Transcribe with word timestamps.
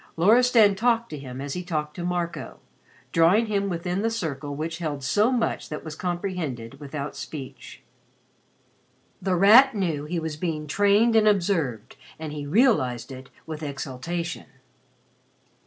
Loristan 0.17 0.73
talked 0.73 1.11
to 1.11 1.17
him 1.19 1.39
as 1.39 1.53
he 1.53 1.61
talked 1.63 1.95
to 1.95 2.03
Marco, 2.03 2.57
drawing 3.11 3.45
him 3.45 3.69
within 3.69 4.01
the 4.01 4.09
circle 4.09 4.55
which 4.55 4.79
held 4.79 5.03
so 5.03 5.31
much 5.31 5.69
that 5.69 5.83
was 5.85 5.93
comprehended 5.95 6.79
without 6.79 7.15
speech. 7.15 7.83
The 9.21 9.35
Rat 9.35 9.75
knew 9.75 10.01
that 10.05 10.11
he 10.11 10.19
was 10.19 10.37
being 10.37 10.65
trained 10.65 11.15
and 11.15 11.27
observed 11.27 11.97
and 12.17 12.33
he 12.33 12.47
realized 12.47 13.11
it 13.11 13.29
with 13.45 13.61
exaltation. 13.61 14.47